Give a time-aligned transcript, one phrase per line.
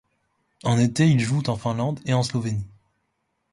[0.63, 2.65] En été, ils jouent en Finlande, et en Slovénie.